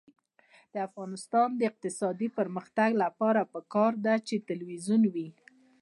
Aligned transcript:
د 0.73 0.75
افغانستان 0.87 1.47
د 1.55 1.61
اقتصادي 1.71 2.27
پرمختګ 2.37 2.89
لپاره 3.03 3.41
پکار 3.53 3.91
ده 4.05 4.15
چې 4.27 4.45
تلویزیون 4.49 5.01
وي. 5.13 5.29